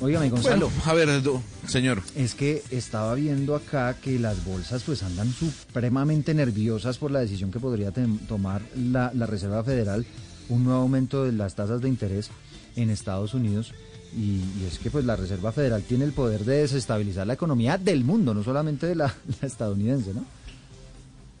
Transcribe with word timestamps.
Óigame, 0.00 0.30
Gonzalo. 0.30 0.68
Bueno, 0.68 0.82
a 0.84 0.94
ver, 0.94 1.22
señor. 1.66 2.02
Es 2.14 2.34
que 2.34 2.62
estaba 2.70 3.14
viendo 3.14 3.54
acá 3.54 3.94
que 3.94 4.18
las 4.18 4.44
bolsas 4.44 4.82
pues 4.82 5.02
andan 5.02 5.32
supremamente 5.32 6.34
nerviosas 6.34 6.98
por 6.98 7.10
la 7.10 7.20
decisión 7.20 7.50
que 7.50 7.60
podría 7.60 7.92
tomar 8.28 8.62
la, 8.76 9.10
Reserva 9.26 9.64
Federal, 9.64 10.04
un 10.48 10.64
nuevo 10.64 10.80
aumento 10.80 11.24
de 11.24 11.32
las 11.32 11.54
tasas 11.54 11.80
de 11.80 11.88
interés 11.88 12.30
en 12.76 12.90
Estados 12.90 13.34
Unidos. 13.34 13.72
Y, 14.16 14.40
es 14.66 14.78
que 14.78 14.90
pues 14.90 15.04
la 15.04 15.16
Reserva 15.16 15.52
Federal 15.52 15.82
tiene 15.82 16.04
el 16.04 16.12
poder 16.12 16.44
de 16.44 16.58
desestabilizar 16.58 17.26
la 17.26 17.34
economía 17.34 17.78
del 17.78 18.04
mundo, 18.04 18.34
no 18.34 18.42
solamente 18.42 18.86
de 18.86 18.96
la 18.96 19.14
estadounidense, 19.42 20.12
¿no? 20.14 20.24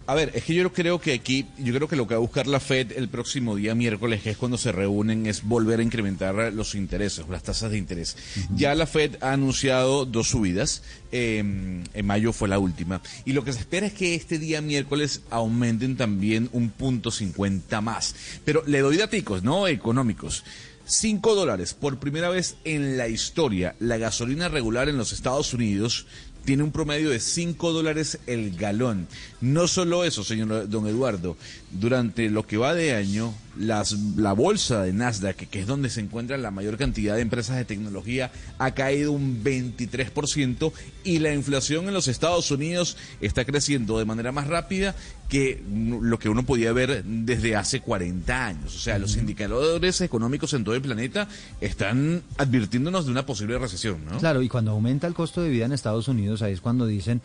A 0.08 0.14
ver, 0.14 0.30
es 0.34 0.44
que 0.44 0.54
yo 0.54 0.72
creo 0.72 1.00
que 1.00 1.12
aquí, 1.12 1.46
yo 1.58 1.74
creo 1.74 1.88
que 1.88 1.96
lo 1.96 2.06
que 2.06 2.14
va 2.14 2.18
a 2.18 2.20
buscar 2.20 2.46
la 2.46 2.60
Fed 2.60 2.92
el 2.92 3.08
próximo 3.08 3.56
día 3.56 3.74
miércoles, 3.74 4.22
que 4.22 4.30
es 4.30 4.36
cuando 4.36 4.56
se 4.56 4.70
reúnen, 4.70 5.26
es 5.26 5.42
volver 5.42 5.80
a 5.80 5.82
incrementar 5.82 6.52
los 6.52 6.76
intereses, 6.76 7.28
las 7.28 7.42
tasas 7.42 7.72
de 7.72 7.78
interés. 7.78 8.16
Ya 8.54 8.76
la 8.76 8.86
Fed 8.86 9.16
ha 9.20 9.32
anunciado 9.32 10.06
dos 10.06 10.28
subidas, 10.28 10.84
em, 11.10 11.82
en 11.92 12.06
mayo 12.06 12.32
fue 12.32 12.48
la 12.48 12.60
última, 12.60 13.02
y 13.24 13.32
lo 13.32 13.42
que 13.42 13.52
se 13.52 13.58
espera 13.58 13.88
es 13.88 13.94
que 13.94 14.14
este 14.14 14.38
día 14.38 14.60
miércoles 14.60 15.22
aumenten 15.28 15.96
también 15.96 16.50
un 16.52 16.70
punto 16.70 17.10
cincuenta 17.10 17.80
más. 17.80 18.14
Pero 18.44 18.62
le 18.64 18.80
doy 18.80 18.98
datos, 18.98 19.42
¿no? 19.42 19.66
Económicos. 19.66 20.44
5 20.88 21.34
dólares 21.34 21.74
por 21.74 21.98
primera 21.98 22.28
vez 22.28 22.56
en 22.64 22.96
la 22.96 23.08
historia. 23.08 23.74
La 23.80 23.98
gasolina 23.98 24.48
regular 24.48 24.88
en 24.88 24.96
los 24.96 25.12
Estados 25.12 25.52
Unidos 25.52 26.06
tiene 26.46 26.62
un 26.62 26.70
promedio 26.70 27.10
de 27.10 27.18
5 27.20 27.72
dólares 27.72 28.20
el 28.26 28.56
galón. 28.56 29.08
No 29.40 29.66
solo 29.68 30.04
eso, 30.04 30.24
señor 30.24 30.68
don 30.70 30.86
Eduardo, 30.86 31.36
durante 31.72 32.30
lo 32.30 32.46
que 32.46 32.56
va 32.56 32.72
de 32.72 32.94
año, 32.94 33.34
las, 33.58 33.92
la 34.16 34.32
bolsa 34.32 34.82
de 34.82 34.92
Nasdaq, 34.92 35.36
que 35.48 35.60
es 35.60 35.66
donde 35.66 35.90
se 35.90 36.00
encuentra 36.00 36.36
la 36.38 36.50
mayor 36.50 36.76
cantidad 36.76 37.16
de 37.16 37.22
empresas 37.22 37.56
de 37.56 37.64
tecnología, 37.64 38.30
ha 38.58 38.70
caído 38.72 39.12
un 39.12 39.42
23% 39.42 40.72
y 41.04 41.18
la 41.18 41.34
inflación 41.34 41.88
en 41.88 41.94
los 41.94 42.08
Estados 42.08 42.50
Unidos 42.50 42.96
está 43.20 43.44
creciendo 43.44 43.98
de 43.98 44.04
manera 44.04 44.30
más 44.32 44.46
rápida 44.46 44.94
que 45.28 45.62
lo 45.68 46.18
que 46.18 46.28
uno 46.28 46.44
podía 46.44 46.72
ver 46.72 47.02
desde 47.04 47.56
hace 47.56 47.80
40 47.80 48.46
años. 48.46 48.76
O 48.76 48.78
sea, 48.78 48.98
los 48.98 49.16
indicadores 49.16 50.00
económicos 50.00 50.52
en 50.54 50.62
todo 50.62 50.74
el 50.74 50.82
planeta 50.82 51.28
están 51.60 52.22
advirtiéndonos 52.38 53.06
de 53.06 53.10
una 53.10 53.26
posible 53.26 53.58
recesión, 53.58 54.04
¿no? 54.04 54.18
Claro, 54.18 54.42
y 54.42 54.48
cuando 54.48 54.70
aumenta 54.70 55.06
el 55.06 55.14
costo 55.14 55.42
de 55.42 55.50
vida 55.50 55.66
en 55.66 55.72
Estados 55.72 56.06
Unidos, 56.08 56.35
ahí 56.42 56.52
es 56.52 56.60
cuando 56.60 56.86
dicen, 56.86 57.20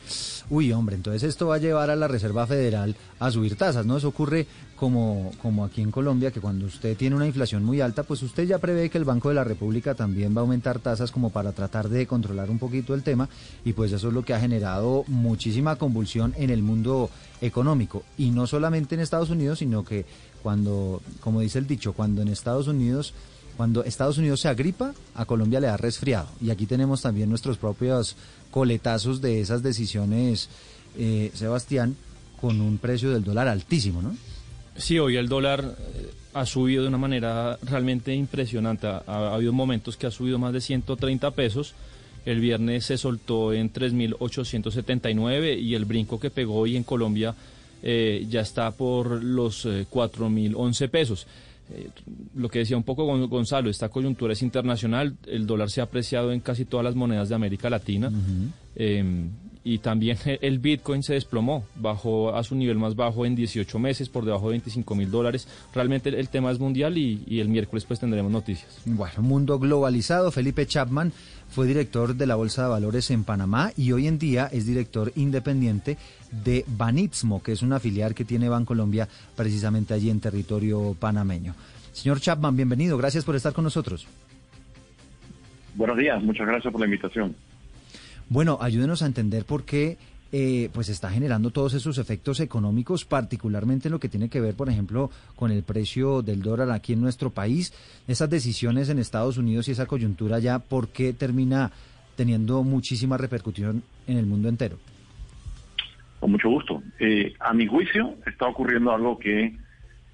uy, 0.50 0.72
hombre, 0.72 0.96
entonces 0.96 1.24
esto 1.24 1.48
va 1.48 1.56
a 1.56 1.60
llevar 1.60 1.90
a 1.90 1.96
la 1.96 2.08
Reserva 2.08 2.48
Federal 2.48 2.96
a 3.20 3.32
subir 3.32 3.56
tasas, 3.56 3.86
¿no? 3.86 3.98
Eso 3.98 4.10
ocurre 4.10 4.48
como, 4.76 5.32
como 5.42 5.64
aquí 5.64 5.82
en 5.82 5.92
Colombia, 5.92 6.32
que 6.32 6.42
cuando 6.42 6.66
usted 6.66 6.98
tiene 6.98 7.16
una 7.16 7.28
inflación 7.28 7.64
muy 7.64 7.82
alta, 7.82 8.04
pues 8.04 8.24
usted 8.24 8.46
ya 8.46 8.58
prevé 8.58 8.90
que 8.90 8.98
el 8.98 9.06
Banco 9.06 9.30
de 9.30 9.36
la 9.36 9.44
República 9.44 9.94
también 9.94 10.36
va 10.36 10.40
a 10.40 10.42
aumentar 10.42 10.80
tasas 10.80 11.12
como 11.12 11.30
para 11.30 11.52
tratar 11.52 11.88
de 11.88 12.08
controlar 12.08 12.50
un 12.50 12.58
poquito 12.58 12.96
el 12.96 13.04
tema, 13.04 13.30
y 13.64 13.74
pues 13.74 13.92
eso 13.92 14.08
es 14.08 14.14
lo 14.14 14.24
que 14.24 14.34
ha 14.34 14.40
generado 14.40 15.04
muchísima 15.08 15.76
convulsión 15.76 16.34
en 16.36 16.50
el 16.50 16.64
mundo 16.64 17.12
económico, 17.42 18.04
y 18.18 18.32
no 18.32 18.48
solamente 18.48 18.96
en 18.96 19.02
Estados 19.02 19.30
Unidos, 19.30 19.60
sino 19.60 19.86
que 19.86 20.06
cuando, 20.42 21.02
como 21.20 21.42
dice 21.42 21.60
el 21.60 21.68
dicho, 21.68 21.94
cuando 21.94 22.24
en 22.24 22.30
Estados 22.30 22.68
Unidos 22.68 23.14
cuando 23.58 23.84
Estados 23.84 24.18
Unidos 24.18 24.42
se 24.42 24.48
agripa, 24.48 24.94
a 25.16 25.26
Colombia 25.26 25.60
le 25.60 25.68
da 25.68 25.78
resfriado. 25.78 26.28
Y 26.42 26.50
aquí 26.50 26.66
tenemos 26.66 27.02
también 27.02 27.30
nuestros 27.30 27.58
propios 27.58 28.16
coletazos 28.50 29.22
de 29.22 29.42
esas 29.42 29.64
decisiones, 29.64 30.50
eh, 30.98 31.32
Sebastián, 31.34 31.96
con 32.40 32.60
un 32.62 32.78
precio 32.78 33.12
del 33.12 33.24
dólar 33.24 33.48
altísimo, 33.48 34.02
¿no? 34.02 34.16
Sí, 34.76 35.00
hoy 35.00 35.18
el 35.18 35.28
dólar 35.28 35.76
eh, 35.78 36.12
ha 36.34 36.46
subido 36.46 36.84
de 36.84 36.90
una 36.90 36.98
manera 36.98 37.58
realmente 37.64 38.14
impresionante. 38.14 38.88
Ha, 38.88 39.34
habido 39.34 39.54
momentos 39.54 39.98
que 39.98 40.08
ha 40.08 40.12
subido 40.12 40.40
más 40.40 40.54
de 40.54 40.62
130 40.62 41.32
pesos. 41.32 41.74
El 42.26 42.40
viernes 42.40 42.86
se 42.86 42.98
soltó 42.98 43.54
en 43.54 43.72
3.879 43.72 45.60
y 45.60 45.76
el 45.76 45.86
brinco 45.86 46.20
que 46.20 46.30
pegó 46.30 46.56
hoy 46.56 46.78
en 46.78 46.84
Colombia 46.84 47.36
eh, 47.84 48.26
ya 48.30 48.42
está 48.42 48.70
por 48.72 49.24
los 49.24 49.66
4.011 49.66 50.90
eh, 51.74 51.90
lo 52.36 52.50
que 52.50 52.60
decía 52.60 52.78
un 52.78 52.84
poco 52.84 53.06
Gonzalo, 53.28 53.70
esta 53.70 53.90
coyuntura 53.90 54.34
es 54.34 54.42
internacional, 54.42 55.16
el 55.28 55.46
dólar 55.46 55.70
se 55.70 55.82
ha 55.82 55.86
apreciado 55.86 56.32
en 56.32 56.40
casi 56.40 56.66
todas 56.66 56.84
las 56.84 56.96
monedas 56.96 57.30
de 57.30 57.36
América 57.36 57.70
Latina 57.70 58.12
y 59.64 59.80
también 59.80 60.18
el 60.42 60.60
Bitcoin 60.60 61.04
se 61.04 61.14
desplomó, 61.14 61.66
bajó 61.76 62.36
a 62.36 62.44
su 62.44 62.56
nivel 62.56 62.78
más 62.78 62.96
bajo 62.96 63.26
en 63.26 63.36
18 63.36 63.80
meses, 63.80 64.10
por 64.10 64.26
debajo 64.26 64.46
de 64.46 64.52
25 64.52 64.96
mil 64.96 65.12
dólares. 65.12 65.48
Realmente 65.74 66.10
el, 66.10 66.30
tema 66.30 66.52
es 66.52 66.60
mundial 66.60 66.98
y, 66.98 67.40
el 67.40 67.50
miércoles 67.50 67.86
pues 67.86 68.00
tendremos 68.00 68.32
noticias. 68.32 68.82
Bueno, 68.86 69.22
mundo 69.22 69.60
globalizado. 69.60 70.32
Felipe 70.32 70.66
Chapman 70.66 71.12
fue 71.50 71.68
director 71.68 72.16
de 72.16 72.28
la 72.28 72.36
Bolsa 72.36 72.64
de 72.64 72.70
Valores 72.70 73.12
en 73.12 73.24
Panamá 73.24 73.72
y 73.76 73.92
hoy 73.92 74.08
en 74.08 74.18
día 74.18 74.48
es 74.52 74.66
director 74.66 75.12
independiente 75.16 75.98
de 76.32 76.64
Banitsmo, 76.68 77.42
que 77.44 77.52
es 77.52 77.62
una 77.62 77.80
filial 77.80 78.16
que 78.16 78.26
tiene 78.26 78.50
Bancolombia 78.50 79.08
precisamente 79.36 79.94
allí 79.94 80.10
en 80.10 80.20
territorio 80.20 80.96
panameño. 81.00 81.56
Señor 81.92 82.22
Chapman, 82.22 82.56
bienvenido. 82.56 82.98
Gracias 82.98 83.26
por 83.26 83.36
estar 83.36 83.54
con 83.54 83.66
nosotros. 83.66 84.08
Buenos 85.76 85.98
días, 85.98 86.22
muchas 86.22 86.48
gracias 86.48 86.72
por 86.72 86.82
la 86.82 86.86
invitación. 86.86 87.36
Bueno, 88.32 88.60
ayúdenos 88.62 89.02
a 89.02 89.08
entender 89.08 89.44
por 89.44 89.66
qué 89.66 89.98
eh, 90.32 90.70
pues 90.74 90.88
está 90.88 91.10
generando 91.10 91.50
todos 91.50 91.74
esos 91.74 91.98
efectos 91.98 92.40
económicos, 92.40 93.04
particularmente 93.04 93.90
en 93.90 93.92
lo 93.92 94.00
que 94.00 94.08
tiene 94.08 94.30
que 94.30 94.40
ver, 94.40 94.56
por 94.56 94.70
ejemplo, 94.70 95.12
con 95.36 95.52
el 95.52 95.64
precio 95.64 96.22
del 96.22 96.42
dólar 96.42 96.72
aquí 96.72 96.94
en 96.94 97.02
nuestro 97.02 97.32
país, 97.32 97.74
esas 98.08 98.30
decisiones 98.30 98.88
en 98.88 99.00
Estados 99.00 99.38
Unidos 99.38 99.68
y 99.68 99.72
esa 99.72 99.86
coyuntura 99.86 100.40
ya, 100.40 100.60
¿por 100.60 100.94
qué 100.94 101.12
termina 101.12 101.72
teniendo 102.16 102.64
muchísima 102.64 103.18
repercusión 103.18 103.84
en 104.08 104.16
el 104.16 104.26
mundo 104.26 104.48
entero? 104.48 104.78
Con 106.22 106.32
mucho 106.32 106.48
gusto. 106.48 106.82
Eh, 107.02 107.34
a 107.38 107.54
mi 107.54 107.68
juicio 107.68 108.16
está 108.26 108.48
ocurriendo 108.48 108.94
algo 108.94 109.20
que 109.20 109.58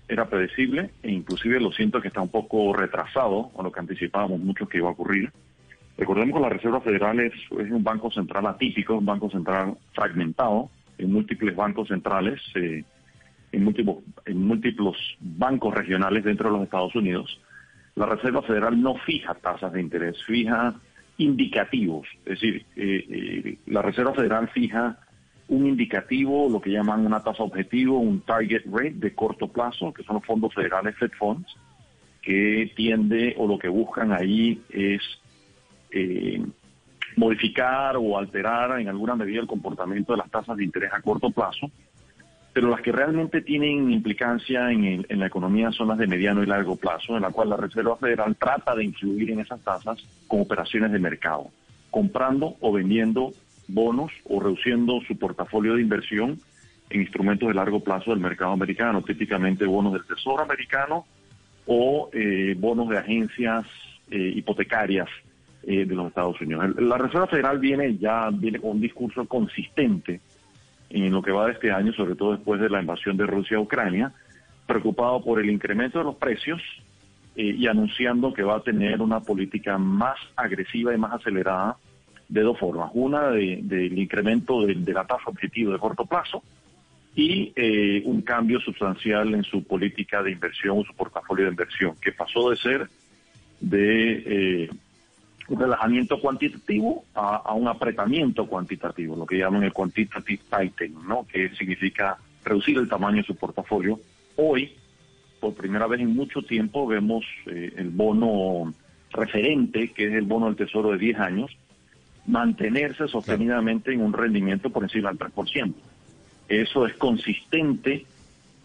era 0.07 0.27
predecible 0.27 0.89
e 1.03 1.11
inclusive 1.11 1.59
lo 1.59 1.71
siento 1.71 2.01
que 2.01 2.07
está 2.07 2.21
un 2.21 2.29
poco 2.29 2.73
retrasado 2.73 3.49
con 3.49 3.63
lo 3.63 3.71
que 3.71 3.79
anticipábamos 3.79 4.39
mucho 4.39 4.67
que 4.67 4.79
iba 4.79 4.89
a 4.89 4.93
ocurrir 4.93 5.31
Recordemos 5.97 6.35
que 6.35 6.43
la 6.43 6.49
Reserva 6.49 6.81
Federal 6.81 7.19
es, 7.19 7.33
un 7.51 7.83
banco 7.83 8.11
central 8.11 8.45
atípico, 8.45 8.95
un 8.97 9.05
banco 9.05 9.29
central 9.29 9.77
fragmentado 9.93 10.69
en 10.97 11.11
múltiples 11.11 11.55
bancos 11.55 11.87
centrales, 11.87 12.39
eh, 12.55 12.83
en, 13.51 13.63
múltiples, 13.63 13.97
en 14.25 14.45
múltiples 14.45 14.95
bancos 15.19 15.73
regionales 15.73 16.23
dentro 16.23 16.49
de 16.49 16.57
los 16.57 16.65
Estados 16.65 16.95
Unidos. 16.95 17.39
La 17.95 18.05
Reserva 18.05 18.43
Federal 18.43 18.79
no 18.79 18.95
fija 18.95 19.33
tasas 19.33 19.73
de 19.73 19.81
interés, 19.81 20.23
fija 20.23 20.75
indicativos. 21.17 22.07
Es 22.25 22.39
decir, 22.39 22.65
eh, 22.75 23.05
eh, 23.09 23.57
la 23.65 23.81
Reserva 23.81 24.13
Federal 24.13 24.49
fija 24.49 24.99
un 25.47 25.65
indicativo, 25.65 26.47
lo 26.49 26.61
que 26.61 26.69
llaman 26.69 27.05
una 27.05 27.23
tasa 27.23 27.41
objetivo, 27.41 27.97
un 27.97 28.21
target 28.21 28.63
rate 28.65 28.95
de 28.95 29.15
corto 29.15 29.47
plazo, 29.47 29.93
que 29.93 30.03
son 30.03 30.17
los 30.17 30.25
fondos 30.25 30.53
federales 30.53 30.95
Fed 30.97 31.11
Funds, 31.17 31.55
que 32.21 32.71
tiende 32.75 33.33
o 33.37 33.47
lo 33.47 33.57
que 33.57 33.69
buscan 33.69 34.11
ahí 34.11 34.61
es 34.69 35.01
eh, 35.91 36.41
modificar 37.17 37.97
o 37.97 38.17
alterar 38.17 38.79
en 38.79 38.87
alguna 38.87 39.15
medida 39.15 39.41
el 39.41 39.47
comportamiento 39.47 40.13
de 40.13 40.19
las 40.19 40.31
tasas 40.31 40.55
de 40.55 40.63
interés 40.63 40.91
a 40.93 41.01
corto 41.01 41.31
plazo, 41.31 41.69
pero 42.53 42.69
las 42.69 42.81
que 42.81 42.91
realmente 42.91 43.41
tienen 43.41 43.91
implicancia 43.91 44.71
en, 44.71 45.05
la 45.09 45.27
economía 45.27 45.71
son 45.71 45.89
las 45.89 45.97
de 45.97 46.07
mediano 46.07 46.41
y 46.41 46.47
largo 46.47 46.75
plazo, 46.75 47.15
en 47.15 47.23
la 47.23 47.31
cual 47.31 47.49
la 47.49 47.57
Reserva 47.57 47.97
Federal 47.97 48.35
trata 48.35 48.75
de 48.75 48.83
influir 48.83 49.31
en 49.31 49.39
esas 49.39 49.61
tasas 49.61 50.03
con 50.27 50.41
operaciones 50.41 50.91
de 50.91 50.99
mercado, 50.99 51.49
comprando 51.91 52.55
o 52.59 52.71
vendiendo 52.71 53.31
bonos 53.67 54.11
o 54.25 54.39
reduciendo 54.39 55.01
su 55.07 55.17
portafolio 55.17 55.75
de 55.75 55.81
inversión 55.81 56.39
en 56.89 57.01
instrumentos 57.01 57.47
de 57.47 57.53
largo 57.53 57.79
plazo 57.79 58.11
del 58.11 58.19
mercado 58.19 58.53
americano, 58.53 59.01
típicamente 59.01 59.65
bonos 59.65 59.93
del 59.93 60.05
Tesoro 60.05 60.41
americano 60.41 61.05
o 61.65 62.09
eh, 62.13 62.55
bonos 62.57 62.89
de 62.89 62.97
agencias 62.97 63.65
eh, 64.09 64.33
hipotecarias 64.35 65.09
eh, 65.69 65.85
de 65.85 65.95
los 65.95 66.07
Estados 66.07 66.39
Unidos. 66.39 66.79
La 66.79 66.97
Reserva 66.97 67.27
Federal 67.27 67.59
viene 67.59 67.97
ya 67.97 68.29
viene 68.31 68.57
con 68.57 68.71
un 68.71 68.79
discurso 68.79 69.25
consistente 69.25 70.21
en 70.89 71.11
lo 71.11 71.21
que 71.21 71.33
va 71.33 71.47
de 71.47 71.51
este 71.51 71.73
año, 71.73 71.91
sobre 71.91 72.15
todo 72.15 72.31
después 72.31 72.61
de 72.61 72.69
la 72.69 72.79
invasión 72.79 73.17
de 73.17 73.25
Rusia 73.25 73.57
a 73.57 73.59
Ucrania, 73.59 74.13
preocupado 74.65 75.21
por 75.21 75.41
el 75.41 75.49
incremento 75.49 75.97
de 75.97 76.05
los 76.05 76.15
precios 76.15 76.61
eh, 77.35 77.53
y 77.57 77.67
anunciando 77.67 78.33
que 78.33 78.43
va 78.43 78.55
a 78.55 78.63
tener 78.63 79.01
una 79.01 79.19
política 79.19 79.77
más 79.77 80.17
agresiva 80.37 80.93
y 80.93 80.97
más 80.97 81.15
acelerada 81.15 81.75
de 82.29 82.41
dos 82.43 82.57
formas. 82.57 82.89
Una, 82.93 83.31
del 83.31 83.99
incremento 83.99 84.65
de, 84.65 84.93
la 84.93 85.03
tasa 85.03 85.23
objetivo 85.25 85.73
de 85.73 85.79
corto 85.79 86.05
plazo 86.05 86.43
y 87.13 87.51
eh, 87.57 88.03
un 88.05 88.21
cambio 88.21 88.61
sustancial 88.61 89.33
en 89.33 89.43
su 89.43 89.65
política 89.65 90.23
de 90.23 90.31
inversión, 90.31 90.81
su 90.85 90.93
portafolio 90.93 91.43
de 91.43 91.51
inversión, 91.51 91.95
que 92.01 92.13
pasó 92.13 92.51
de 92.51 92.55
ser 92.55 92.87
de 93.59 94.69
un 94.71 94.86
relajamiento 95.49 96.19
cuantitativo 96.19 97.05
a, 97.13 97.53
un 97.53 97.67
apretamiento 97.67 98.47
cuantitativo, 98.47 99.15
lo 99.15 99.25
que 99.25 99.37
llaman 99.37 99.63
el 99.63 99.73
quantitative 99.73 100.41
tightening, 100.49 101.07
¿no? 101.07 101.25
que 101.25 101.49
significa 101.55 102.17
reducir 102.43 102.77
el 102.77 102.89
tamaño 102.89 103.17
de 103.17 103.23
su 103.23 103.35
portafolio. 103.35 103.99
Hoy, 104.35 104.73
por 105.39 105.53
primera 105.53 105.87
vez 105.87 106.01
en 106.01 106.13
mucho 106.15 106.41
tiempo, 106.41 106.85
vemos 106.85 107.23
eh, 107.45 107.73
el 107.77 107.89
bono 107.89 108.73
referente, 109.11 109.93
que 109.93 110.07
es 110.07 110.13
el 110.13 110.25
bono 110.25 110.47
del 110.47 110.55
Tesoro 110.55 110.91
de 110.91 110.97
10 110.97 111.19
años, 111.19 111.57
mantenerse 112.25 113.07
sostenidamente 113.07 113.93
en 113.93 114.01
un 114.01 114.11
rendimiento 114.11 114.69
por 114.69 114.83
encima 114.83 115.09
del 115.09 115.19
3%. 115.19 115.73
Eso 116.49 116.85
es 116.85 116.93
consistente 116.95 118.05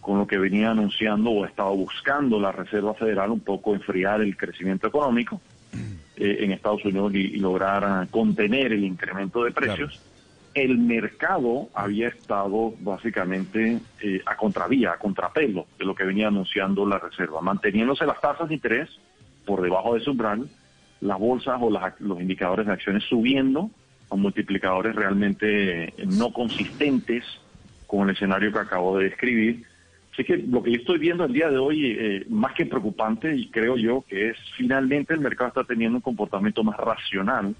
con 0.00 0.18
lo 0.18 0.26
que 0.26 0.36
venía 0.36 0.72
anunciando 0.72 1.30
o 1.30 1.44
estaba 1.44 1.70
buscando 1.70 2.40
la 2.40 2.50
Reserva 2.50 2.92
Federal, 2.94 3.30
un 3.30 3.40
poco 3.40 3.72
enfriar 3.72 4.20
el 4.20 4.36
crecimiento 4.36 4.88
económico 4.88 5.40
eh, 6.24 6.44
en 6.44 6.52
Estados 6.52 6.84
Unidos 6.84 7.12
y, 7.14 7.36
lograr 7.38 8.06
contener 8.08 8.72
el 8.72 8.84
incremento 8.84 9.42
de 9.42 9.50
precios. 9.50 10.00
El 10.54 10.78
mercado 10.78 11.68
había 11.74 12.06
estado 12.06 12.74
básicamente 12.78 13.80
eh, 14.00 14.20
a 14.24 14.36
contravía, 14.36 14.92
a 14.92 14.98
contrapelo 14.98 15.66
de 15.76 15.84
lo 15.84 15.96
que 15.96 16.04
venía 16.04 16.28
anunciando 16.28 16.86
la 16.86 17.00
Reserva, 17.00 17.40
manteniéndose 17.40 18.06
las 18.06 18.20
tasas 18.20 18.48
de 18.48 18.54
interés 18.54 18.88
por 19.44 19.62
debajo 19.62 19.94
de 19.94 20.00
su 20.00 20.12
umbral, 20.12 20.48
las 21.00 21.18
bolsas 21.18 21.58
o 21.60 21.70
los 21.70 22.20
indicadores 22.20 22.66
de 22.66 22.72
acciones 22.72 23.02
subiendo 23.08 23.68
a 24.08 24.14
multiplicadores 24.14 24.94
realmente 24.94 25.86
eh, 25.86 25.92
no 26.06 26.32
consistentes 26.32 27.24
con 27.88 28.08
el 28.08 28.14
escenario 28.14 28.52
que 28.52 28.60
acabo 28.60 28.96
de 28.96 29.06
describir. 29.06 29.64
Así 30.12 30.24
que 30.24 30.36
lo 30.36 30.62
que 30.62 30.72
yo 30.72 30.76
estoy 30.76 30.98
viendo 30.98 31.24
el 31.24 31.32
día 31.32 31.48
de 31.48 31.56
hoy, 31.56 31.96
eh, 31.98 32.26
más 32.28 32.54
que 32.54 32.66
preocupante, 32.66 33.34
y 33.34 33.48
creo 33.48 33.76
yo 33.78 34.04
que 34.06 34.30
es 34.30 34.36
finalmente 34.56 35.14
el 35.14 35.20
mercado 35.20 35.48
está 35.48 35.64
teniendo 35.64 35.96
un 35.96 36.02
comportamiento 36.02 36.62
más 36.62 36.76
racional 36.76 37.54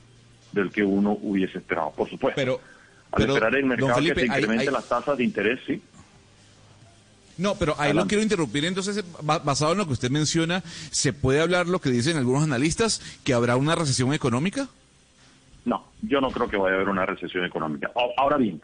del 0.52 0.70
que 0.70 0.84
uno 0.84 1.19
hubiese 1.22 1.58
esperado, 1.58 1.93
por 1.96 2.10
supuesto. 2.10 2.37
Pero, 2.37 2.60
Al 3.12 3.22
esperar 3.22 3.54
el 3.56 3.64
mercado 3.64 3.99
que 4.00 4.14
se 4.14 4.26
incremente 4.26 4.70
las 4.70 4.87
tasas 4.87 5.16
de 5.16 5.25
interés, 5.25 5.60
sí. 5.66 5.82
No, 7.38 7.54
pero 7.54 7.75
ahí 7.78 7.94
lo 7.94 8.06
quiero 8.06 8.22
interrumpir. 8.22 8.66
Entonces, 8.66 9.02
basado 9.22 9.72
en 9.72 9.78
lo 9.78 9.87
que 9.87 9.94
usted 9.94 10.10
menciona, 10.10 10.62
¿se 10.90 11.14
puede 11.14 11.40
hablar 11.40 11.66
lo 11.66 11.81
que 11.81 11.90
dicen 11.90 12.19
algunos 12.19 12.43
analistas, 12.43 13.00
que 13.25 13.32
habrá 13.32 13.56
una 13.56 13.75
recesión 13.75 14.12
económica? 14.12 14.69
No, 15.64 15.87
yo 16.02 16.20
no 16.20 16.31
creo 16.31 16.48
que 16.48 16.58
vaya 16.58 16.75
a 16.75 16.76
haber 16.76 16.90
una 16.90 17.06
recesión 17.06 17.44
económica. 17.44 17.90
Ahora 18.19 18.37
bien, 18.37 18.60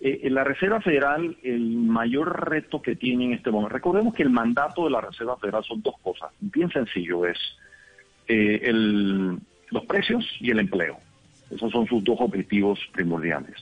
eh, 0.00 0.20
en 0.24 0.34
la 0.34 0.44
Reserva 0.44 0.80
Federal, 0.80 1.36
el 1.42 1.76
mayor 1.76 2.48
reto 2.48 2.80
que 2.80 2.96
tiene 2.96 3.26
en 3.26 3.32
este 3.34 3.50
momento, 3.50 3.74
recordemos 3.74 4.14
que 4.14 4.22
el 4.22 4.30
mandato 4.30 4.84
de 4.84 4.90
la 4.90 5.00
Reserva 5.00 5.36
Federal 5.36 5.64
son 5.64 5.82
dos 5.82 5.94
cosas, 6.02 6.30
bien 6.40 6.70
sencillo, 6.70 7.26
es 7.26 7.38
eh, 8.28 8.60
el, 8.64 9.38
los 9.70 9.84
precios 9.86 10.24
y 10.40 10.50
el 10.50 10.60
empleo. 10.60 10.98
Esos 11.50 11.72
son 11.72 11.86
sus 11.86 12.02
dos 12.04 12.16
objetivos 12.20 12.78
primordiales. 12.92 13.56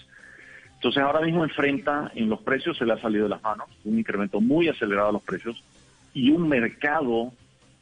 Entonces 0.75 1.02
ahora 1.02 1.23
mismo 1.23 1.43
enfrenta 1.43 2.12
en 2.14 2.29
los 2.29 2.41
precios, 2.43 2.76
se 2.76 2.84
le 2.84 2.93
ha 2.93 3.00
salido 3.00 3.25
de 3.25 3.31
las 3.31 3.43
manos, 3.43 3.69
un 3.84 3.99
incremento 3.99 4.41
muy 4.41 4.69
acelerado 4.69 5.08
de 5.08 5.12
los 5.14 5.23
precios 5.23 5.64
y 6.14 6.31
un 6.31 6.49
mercado 6.49 7.32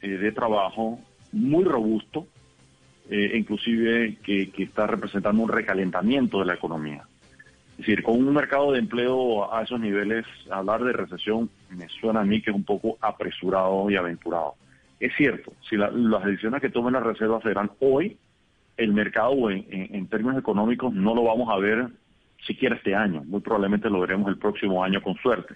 eh, 0.00 0.08
de 0.08 0.32
trabajo 0.32 0.98
muy 1.32 1.64
robusto, 1.64 2.26
eh, 3.10 3.32
inclusive 3.34 4.16
que, 4.22 4.50
está 4.56 4.86
representando 4.86 5.42
un 5.42 5.48
recalentamiento 5.48 6.38
de 6.38 6.46
la 6.46 6.54
economía. 6.54 7.04
Es 7.78 7.86
decir, 7.86 8.02
con 8.02 8.16
un 8.16 8.32
mercado 8.32 8.72
de 8.72 8.78
empleo 8.78 9.52
a 9.52 9.62
esos 9.62 9.78
niveles, 9.78 10.24
hablar 10.50 10.82
de 10.82 10.92
recesión 10.92 11.50
me 11.70 11.88
suena 11.88 12.20
a 12.20 12.24
mí 12.24 12.40
que 12.40 12.50
es 12.50 12.56
un 12.56 12.64
poco 12.64 12.96
apresurado 13.00 13.90
y 13.90 13.96
aventurado. 13.96 14.54
Es 14.98 15.14
cierto, 15.14 15.52
si 15.68 15.76
las 15.76 16.24
decisiones 16.24 16.62
que 16.62 16.70
tome 16.70 16.90
la 16.90 17.00
Reserva 17.00 17.40
Federal 17.40 17.70
hoy, 17.80 18.16
el 18.78 18.92
mercado 18.92 19.50
en 19.50 20.06
términos 20.08 20.38
económicos 20.38 20.92
no 20.94 21.14
lo 21.14 21.24
vamos 21.24 21.50
a 21.50 21.58
ver 21.58 21.88
siquiera 22.46 22.76
este 22.76 22.94
año, 22.94 23.22
muy 23.24 23.40
probablemente 23.40 23.90
lo 23.90 24.00
veremos 24.00 24.28
el 24.28 24.38
próximo 24.38 24.82
año 24.82 25.02
con 25.02 25.16
suerte. 25.16 25.54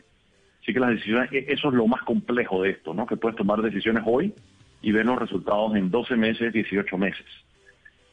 Así 0.63 0.73
que 0.73 0.81
las 0.81 0.91
decisiones, 0.91 1.33
e-, 1.33 1.47
eso 1.49 1.69
es 1.69 1.75
lo 1.75 1.87
más 1.87 2.03
complejo 2.03 2.63
de 2.63 2.71
esto, 2.71 2.95
¿no? 2.95 3.07
Que 3.07 3.17
puedes 3.17 3.37
tomar 3.37 3.63
decisiones 3.63 4.03
hoy 4.07 4.35
y 4.83 4.93
ver 4.93 5.07
los 5.07 5.19
resultados 5.19 5.75
en 5.77 5.91
12 5.91 6.17
meses, 6.17 6.53
18 6.53 6.99
meses. 6.99 7.27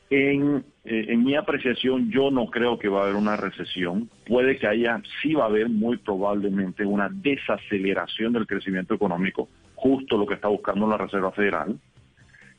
En, 0.09 0.63
eh, 0.87 1.05
en 1.09 1.23
mi 1.23 1.35
apreciación, 1.35 2.09
yo 2.09 2.31
no 2.31 2.47
creo 2.47 2.79
que 2.79 2.87
va 2.87 3.01
a 3.01 3.03
haber 3.03 3.15
una 3.15 3.35
recesión. 3.35 4.09
Puede 4.25 4.57
que 4.57 4.67
haya, 4.67 5.01
sí 5.21 5.33
va 5.33 5.43
a 5.43 5.47
haber 5.47 5.69
muy 5.69 5.97
probablemente 5.97 6.85
una 6.85 7.09
desaceleración 7.09 8.33
del 8.33 8.47
crecimiento 8.47 8.93
económico, 8.93 9.49
justo 9.75 10.17
lo 10.17 10.25
que 10.25 10.35
está 10.35 10.47
buscando 10.47 10.87
la 10.87 10.97
Reserva 10.97 11.31
Federal. 11.31 11.77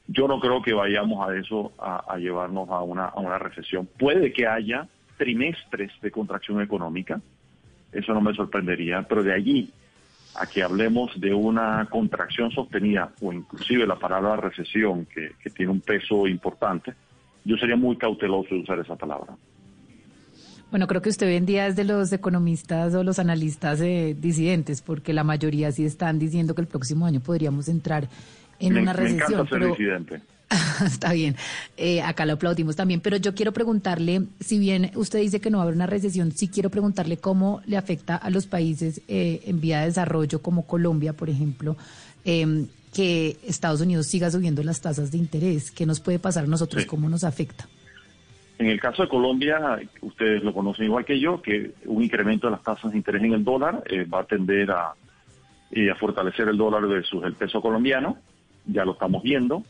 Yo 0.06 0.28
no 0.28 0.40
creo 0.40 0.62
que 0.62 0.72
vayamos 0.72 1.28
a 1.28 1.36
eso, 1.36 1.72
a, 1.78 2.16
llevarnos 2.16 2.69
a 2.70 2.82
una 2.82 3.38
recesión. 3.38 3.86
Puede 3.98 4.32
que 4.32 4.46
haya 4.46 4.86
trimestres 5.19 5.92
de 6.00 6.10
contracción 6.10 6.62
económica, 6.62 7.20
eso 7.92 8.14
no 8.14 8.20
me 8.20 8.34
sorprendería, 8.34 9.02
pero 9.08 9.22
de 9.22 9.34
allí 9.34 9.70
a 10.34 10.46
que 10.46 10.62
hablemos 10.62 11.19
de 11.20 11.34
una 11.34 11.86
contracción 11.90 12.50
sostenida 12.50 13.10
o 13.20 13.32
inclusive 13.32 13.86
la 13.86 13.96
palabra 13.96 14.36
recesión 14.36 15.06
que, 15.06 15.32
tiene 15.50 15.72
un 15.72 15.81
peso 15.81 16.26
importante, 16.26 16.94
yo 17.48 17.56
sería 17.56 17.76
muy 17.76 17.96
cauteloso 17.96 18.54
de 18.54 18.60
usar 18.60 18.78
esa 18.78 18.94
palabra. 18.94 19.34
Bueno, 20.70 20.86
creo 20.86 21.00
que 21.00 21.08
usted 21.08 21.26
hoy 21.28 21.36
en 21.36 21.46
día 21.46 21.66
es 21.66 21.76
de 21.76 21.84
los 21.84 22.12
economistas 22.12 22.94
o 22.94 23.02
los 23.02 23.18
analistas 23.18 23.80
eh, 23.80 24.14
disidentes, 24.20 24.82
porque 24.82 25.14
la 25.14 25.24
mayoría 25.24 25.72
sí 25.72 25.86
están 25.86 26.18
diciendo 26.18 26.54
que 26.54 26.60
el 26.60 26.66
próximo 26.66 27.06
año 27.06 27.20
podríamos 27.20 27.68
entrar 27.68 28.06
en 28.60 28.76
una 28.76 28.92
recesión. 28.92 29.30
Me 29.30 29.34
encanta 29.34 29.58
ser 29.58 29.68
disidente. 29.68 30.20
Está 30.84 31.12
bien, 31.14 31.36
eh, 31.78 32.02
acá 32.02 32.26
lo 32.26 32.34
aplaudimos 32.34 32.76
también, 32.76 33.00
pero 33.00 33.16
yo 33.16 33.34
quiero 33.34 33.52
preguntarle, 33.52 34.24
si 34.40 34.58
bien 34.58 34.90
usted 34.94 35.20
dice 35.20 35.40
que 35.40 35.50
no 35.50 35.56
va 35.58 35.62
a 35.62 35.64
haber 35.64 35.74
una 35.74 35.86
recesión, 35.86 36.32
sí 36.32 36.48
quiero 36.48 36.68
preguntarle 36.68 37.16
cómo 37.16 37.62
le 37.64 37.78
afecta 37.78 38.16
a 38.16 38.28
los 38.28 38.46
países 38.46 39.00
eh, 39.08 39.40
en 39.46 39.60
vía 39.62 39.80
de 39.80 39.86
desarrollo, 39.86 40.42
como 40.42 40.66
Colombia, 40.66 41.14
por 41.14 41.30
ejemplo, 41.30 41.78
em, 42.26 42.66
que 42.94 43.37
Estados 43.46 43.81
Unidos 43.81 44.06
siga 44.06 44.31
subiendo 44.31 44.62
las 44.62 44.81
tasas 44.81 45.11
de 45.11 45.19
interés. 45.19 45.70
¿Qué 45.70 45.87
nos 45.87 46.00
puede 46.00 46.19
pasar 46.19 46.44
a 46.44 46.46
nosotros? 46.46 46.87
¿Cómo 46.87 47.08
nos 47.08 47.25
afecta? 47.25 47.67
En 48.58 48.67
el 48.67 48.81
caso 48.81 49.02
de 49.02 49.08
Colombia, 49.08 49.79
ustedes 50.02 50.43
lo 50.43 50.52
conocen 50.52 50.87
igual 50.87 51.05
que 51.05 51.20
yo, 51.20 51.40
que 51.40 51.73
un 51.87 52.02
incremento 52.02 52.49
de 52.49 52.52
las 52.52 52.62
tasas 52.62 52.90
de 52.90 52.96
interés 52.96 53.23
en 53.23 53.32
el 53.35 53.44
dólar 53.44 53.85
eh, 53.88 54.05
va 54.05 54.20
a 54.20 54.25
tender 54.25 54.70
a, 54.73 54.90
a 54.90 55.94
fortalecer 55.99 56.49
el 56.49 56.56
dólar 56.56 56.87
versus 56.88 57.23
el 57.25 57.35
peso 57.35 57.61
colombiano, 57.61 58.17
ya 58.67 58.85
lo 58.85 58.93
estamos 58.93 59.23
viendo 59.23 59.62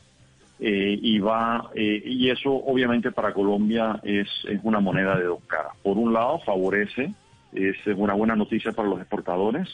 eh, 0.60 0.98
y 1.00 1.20
va 1.20 1.70
eh, 1.74 2.02
y 2.04 2.30
eso 2.30 2.52
obviamente 2.52 3.12
para 3.12 3.32
Colombia 3.32 4.00
es, 4.02 4.28
es 4.48 4.58
una 4.64 4.80
moneda 4.80 5.16
de 5.16 5.24
dos 5.24 5.42
caras. 5.46 5.72
Por 5.82 5.96
un 5.98 6.12
lado 6.12 6.40
favorece, 6.40 7.12
es 7.52 7.76
una 7.94 8.14
buena 8.14 8.34
noticia 8.34 8.72
para 8.72 8.88
los 8.88 8.98
exportadores, 8.98 9.68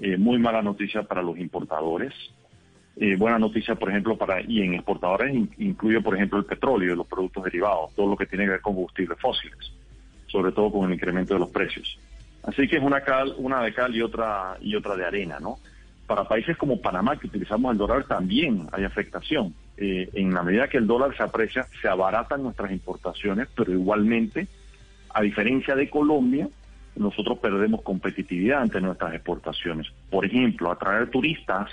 eh, 0.00 0.16
muy 0.16 0.38
mala 0.38 0.62
noticia 0.62 1.02
para 1.02 1.22
los 1.22 1.38
importadores. 1.38 2.14
Buena 3.16 3.38
noticia, 3.38 3.74
por 3.76 3.88
ejemplo, 3.88 4.16
para 4.16 4.42
y 4.42 4.60
en 4.60 4.74
exportadores 4.74 5.34
incluye, 5.58 6.00
por 6.00 6.14
ejemplo, 6.14 6.38
el 6.38 6.44
petróleo 6.44 6.92
y 6.92 6.96
los 6.96 7.06
productos 7.06 7.44
derivados, 7.44 7.94
todo 7.94 8.08
lo 8.08 8.16
que 8.16 8.26
tiene 8.26 8.44
que 8.44 8.50
ver 8.50 8.60
con 8.60 8.74
combustibles 8.74 9.18
fósiles, 9.18 9.72
sobre 10.26 10.52
todo 10.52 10.70
con 10.70 10.86
el 10.86 10.94
incremento 10.94 11.34
de 11.34 11.40
los 11.40 11.50
precios. 11.50 11.98
Así 12.42 12.66
que 12.68 12.76
es 12.76 12.82
una 12.82 13.02
cal, 13.02 13.34
una 13.38 13.62
de 13.62 13.72
cal 13.72 13.94
y 13.94 14.02
otra 14.02 14.56
y 14.60 14.74
otra 14.74 14.96
de 14.96 15.04
arena, 15.04 15.38
¿no? 15.40 15.58
Para 16.06 16.24
países 16.24 16.56
como 16.56 16.80
Panamá 16.80 17.16
que 17.18 17.26
utilizamos 17.26 17.72
el 17.72 17.78
dólar 17.78 18.04
también 18.04 18.66
hay 18.72 18.84
afectación. 18.84 19.54
Eh, 19.76 20.10
en 20.14 20.34
la 20.34 20.42
medida 20.42 20.68
que 20.68 20.78
el 20.78 20.86
dólar 20.86 21.16
se 21.16 21.22
aprecia, 21.22 21.66
se 21.80 21.88
abaratan 21.88 22.42
nuestras 22.42 22.70
importaciones, 22.70 23.48
pero 23.54 23.72
igualmente, 23.72 24.48
a 25.14 25.22
diferencia 25.22 25.74
de 25.74 25.88
Colombia, 25.88 26.48
nosotros 26.96 27.38
perdemos 27.38 27.82
competitividad 27.82 28.62
ante 28.62 28.80
nuestras 28.80 29.14
exportaciones. 29.14 29.86
Por 30.10 30.26
ejemplo, 30.26 30.70
atraer 30.70 31.10
turistas 31.10 31.70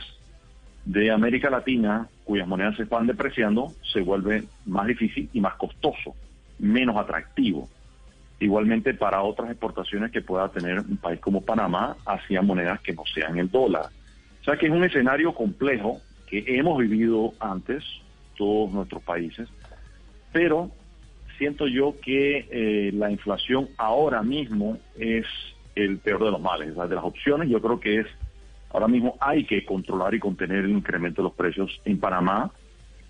de 0.88 1.12
América 1.12 1.50
Latina 1.50 2.08
cuyas 2.24 2.48
monedas 2.48 2.78
se 2.78 2.86
van 2.86 3.08
depreciando 3.08 3.74
se 3.92 4.02
vuelve 4.02 4.46
más 4.66 4.88
difícil 4.88 5.30
y 5.34 5.42
más 5.42 5.56
costoso, 5.56 6.16
menos 6.60 6.96
atractivo. 6.96 7.68
Igualmente 8.40 8.94
para 8.94 9.22
otras 9.22 9.50
exportaciones 9.50 10.12
que 10.12 10.22
pueda 10.22 10.50
tener 10.50 10.80
un 10.80 10.98
país 10.98 11.20
como 11.20 11.42
Panamá 11.42 11.98
hacia 12.06 12.42
monedas 12.42 12.80
que 12.82 12.94
no 12.94 13.04
sean 13.14 13.38
el 13.38 13.52
dólar. 13.52 13.88
O 14.42 14.44
sea 14.46 14.56
que 14.56 14.68
es 14.68 14.72
un 14.72 14.84
escenario 14.84 15.34
complejo 15.34 16.00
que 16.28 16.44
hemos 16.48 16.78
vivido 16.78 17.34
antes, 17.40 17.84
todos 18.38 18.72
nuestros 18.72 19.04
países, 19.04 19.50
pero 20.32 20.72
siento 21.38 21.68
yo 21.68 21.96
que 22.02 22.48
eh, 22.50 22.92
la 22.94 23.12
inflación 23.12 23.68
ahora 23.78 24.24
mismo 24.24 24.78
es 24.98 25.26
el 25.76 25.98
peor 25.98 26.24
de 26.24 26.32
los 26.32 26.42
males. 26.42 26.76
de 26.76 26.96
las 26.96 27.04
opciones 27.04 27.50
yo 27.50 27.62
creo 27.62 27.80
que 27.80 28.00
es, 28.00 28.08
ahora 28.72 28.88
mismo 28.88 29.16
hay 29.20 29.46
que 29.46 29.66
controlar 29.66 30.14
y 30.14 30.20
contener 30.20 30.66
el 30.66 30.72
incremento 30.72 31.22
de 31.22 31.30
los 31.30 31.38
precios 31.38 31.82
en 31.86 32.00
Panamá. 32.00 32.52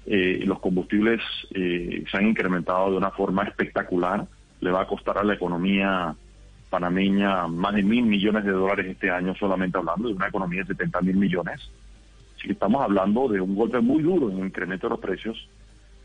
Eh, 0.06 0.44
los 0.46 0.60
combustibles 0.60 1.22
eh, 1.54 2.04
se 2.10 2.18
han 2.18 2.28
incrementado 2.28 2.92
de 2.92 2.98
una 2.98 3.12
forma 3.12 3.44
espectacular. 3.44 4.26
Le 4.62 4.72
va 4.72 4.82
a 4.82 4.88
costar 4.88 5.18
a 5.18 5.24
la 5.24 5.34
economía 5.34 6.16
panameña 6.70 7.48
más 7.48 7.74
de 7.76 7.84
mil 7.84 8.06
millones 8.06 8.44
de 8.44 8.52
dólares 8.52 8.88
este 8.88 9.10
año, 9.10 9.36
solamente 9.36 9.78
hablando 9.78 10.10
de 10.10 10.16
una 10.16 10.28
economía 10.28 10.62
de 10.62 10.68
70 10.68 11.02
mil 11.02 11.16
millones. 11.16 11.70
Así 12.36 12.48
que 12.48 12.54
estamos 12.54 12.82
hablando 12.82 13.28
de 13.28 13.42
un 13.42 13.56
golpe 13.56 13.80
muy 13.80 14.04
duro 14.04 14.30
en 14.30 14.40
el 14.40 14.46
incremento 14.46 14.88
de 14.88 14.92
los 14.92 15.00
precios. 15.00 15.48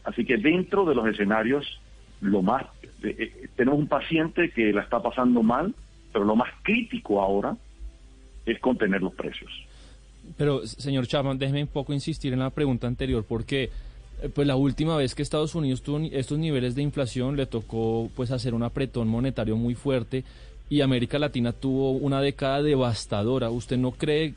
Así 0.04 0.24
que 0.24 0.36
dentro 0.36 0.84
de 0.84 0.94
los 0.94 1.06
escenarios, 1.06 1.80
lo 2.20 2.42
más 2.42 2.64
eh, 3.02 3.16
eh, 3.18 3.48
tenemos 3.56 3.78
un 3.78 3.88
paciente 3.88 4.50
que 4.50 4.72
la 4.72 4.82
está 4.82 5.02
pasando 5.02 5.42
mal, 5.42 5.74
pero 6.12 6.24
lo 6.24 6.36
más 6.36 6.50
crítico 6.62 7.20
ahora 7.20 7.56
es 8.46 8.58
contener 8.60 9.02
los 9.02 9.14
precios. 9.14 9.50
Pero, 10.36 10.66
señor 10.66 11.06
Chapman, 11.06 11.38
déjeme 11.38 11.62
un 11.62 11.68
poco 11.68 11.92
insistir 11.92 12.32
en 12.32 12.38
la 12.38 12.50
pregunta 12.50 12.86
anterior, 12.86 13.24
porque 13.28 13.70
Eh, 14.22 14.28
pues 14.28 14.46
la 14.46 14.56
última 14.56 14.96
vez 14.96 15.14
que 15.14 15.22
Estados 15.22 15.54
Unidos 15.54 15.82
tuvo 15.82 15.98
estos 16.12 16.38
niveles 16.38 16.74
de 16.74 16.82
inflación 16.82 17.36
le 17.36 17.46
tocó 17.46 18.08
pues 18.14 18.30
hacer 18.30 18.54
un 18.54 18.62
apretón 18.62 19.08
monetario 19.08 19.56
muy 19.56 19.74
fuerte 19.74 20.22
y 20.70 20.80
América 20.80 21.18
Latina 21.18 21.52
tuvo 21.52 21.92
una 21.92 22.20
década 22.20 22.62
devastadora. 22.62 23.50
¿Usted 23.50 23.78
no 23.78 23.90
cree 23.90 24.34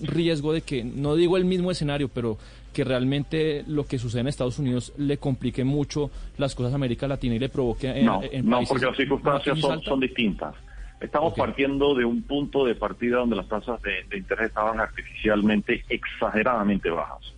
riesgo 0.00 0.52
de 0.52 0.62
que, 0.62 0.84
no 0.84 1.16
digo 1.16 1.36
el 1.36 1.44
mismo 1.44 1.70
escenario, 1.70 2.08
pero 2.08 2.38
que 2.72 2.84
realmente 2.84 3.64
lo 3.66 3.84
que 3.84 3.98
sucede 3.98 4.20
en 4.20 4.28
Estados 4.28 4.58
Unidos 4.58 4.92
le 4.96 5.16
complique 5.18 5.64
mucho 5.64 6.10
las 6.38 6.54
cosas 6.54 6.72
a 6.72 6.76
América 6.76 7.08
Latina 7.08 7.34
y 7.34 7.38
le 7.38 7.48
provoque 7.48 7.88
en, 7.88 8.06
no, 8.06 8.20
no, 8.42 8.60
porque 8.68 8.86
las 8.86 8.96
circunstancias 8.96 9.58
son, 9.58 10.00
distintas. 10.00 10.54
Estamos 11.00 11.34
partiendo 11.34 11.94
de 11.94 12.04
un 12.04 12.22
punto 12.22 12.64
de 12.64 12.74
partida 12.74 13.18
donde 13.18 13.36
las 13.36 13.48
tasas 13.48 13.80
de 13.82 14.16
interés 14.16 14.48
estaban 14.48 14.80
artificialmente 14.80 15.84
exageradamente 15.88 16.90
bajas 16.90 17.36